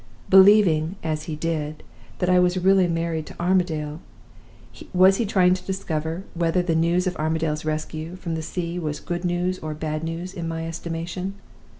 [0.31, 1.83] Believing, as he did,
[2.17, 3.99] that I was really married to Armadale,
[4.95, 8.99] was he trying to discover whether the news of Armadale's rescue from the sea was
[8.99, 11.35] good news or bad news in my estimation?